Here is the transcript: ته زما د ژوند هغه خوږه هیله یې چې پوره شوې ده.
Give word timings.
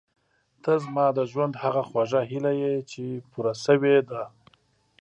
ته 0.63 0.71
زما 0.83 1.05
د 1.17 1.19
ژوند 1.31 1.53
هغه 1.63 1.81
خوږه 1.89 2.21
هیله 2.31 2.51
یې 2.61 2.73
چې 2.91 3.03
پوره 3.31 3.53
شوې 3.65 3.97
ده. 4.09 4.23